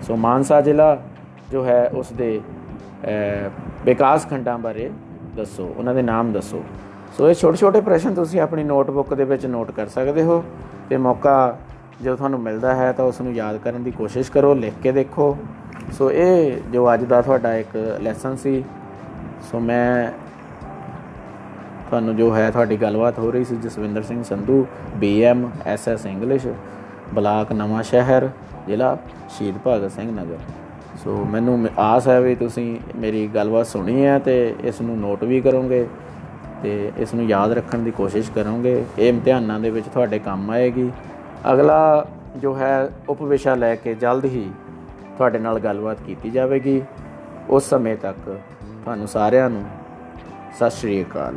[0.06, 0.98] ਸੋ ਮਾਨਸਾ ਜ਼ਿਲ੍ਹਾ
[1.50, 2.40] ਜੋ ਹੈ ਉਸ ਦੇ
[3.04, 3.50] ਅਹ,
[3.84, 4.90] ਵਿਕਾਸ ਖੰਡਾਂ ਬਾਰੇ
[5.36, 6.62] ਦੱਸੋ ਉਹਨਾਂ ਦੇ ਨਾਮ ਦੱਸੋ।
[7.16, 10.44] ਸੋ ਇਹ ਛੋਟੇ-ਛੋਟੇ ਪ੍ਰਸ਼ਨ ਤੁਸੀਂ ਆਪਣੀ ਨੋਟਬੁੱਕ ਦੇ ਵਿੱਚ ਨੋਟ ਕਰ ਸਕਦੇ ਹੋ
[10.90, 11.56] ਤੇ ਮੌਕਾ
[12.02, 15.36] ਜਦੋਂ ਤੁਹਾਨੂੰ ਮਿਲਦਾ ਹੈ ਤਾਂ ਉਸ ਨੂੰ ਯਾਦ ਕਰਨ ਦੀ ਕੋਸ਼ਿਸ਼ ਕਰੋ ਲਿਖ ਕੇ ਦੇਖੋ।
[15.92, 18.64] ਸੋ ਇਹ ਜੋ ਅੱਜ ਦਾ ਤੁਹਾਡਾ ਇੱਕ ਲੈਸਨ ਸੀ
[19.50, 20.10] ਸੋ ਮੈਂ
[21.90, 24.66] ਤੁਹਾਨੂੰ ਜੋ ਹੈ ਤੁਹਾਡੀ ਗੱਲਬਾਤ ਹੋ ਰਹੀ ਸੀ Jaswinder Singh Sandhu
[24.96, 26.46] BM SS English
[27.14, 28.28] block Nawan Shahr,
[28.66, 28.98] ਜ਼ਿਲ੍ਹਾ
[29.30, 30.36] ਸ਼ਹੀਦ ਭਗਤ ਸਿੰਘ ਨਗਰ।
[31.04, 35.24] ਸੋ ਮੈਨੂੰ ਮ- ਆਸ ਹੈ ਵੀ ਤੁਸੀਂ ਮੇਰੀ ਗੱਲਬਾਤ ਸੁਣੀ ਹੈ ਤੇ ਇਸ ਨੂੰ ਨੋਟ
[35.24, 35.88] ਵੀ ਕਰੋਗੇ
[36.62, 40.90] ਤੇ ਇਸ ਨੂੰ ਯਾਦ ਰੱਖਣ ਦੀ ਕੋਸ਼ਿਸ਼ ਕਰੋਗੇ। ਇਹ ਇਮਤਿਹਾਨਾਂ ਦੇ ਵਿੱਚ ਤੁਹਾਡੇ ਕੰਮ ਆਏਗੀ।
[41.52, 44.50] ਅਗਲਾ ਜੋ ਹੈ ਉਪ ਵਿਸ਼ਾ ਲੈ ਕੇ ਜਲਦ ਹੀ
[45.16, 46.82] ਤੁਹਾਡੇ ਨਾਲ ਗੱਲਬਾਤ ਕੀਤੀ ਜਾਵੇਗੀ।
[47.50, 48.40] ਉਸ ਸਮੇਂ ਤੱਕ
[48.84, 49.64] ਤੁਹਾਨੂੰ ਸਾਰਿਆਂ ਨੂੰ
[50.56, 51.34] ਸਤਿ ਸ਼੍ਰੀ ਅਕਾਲ।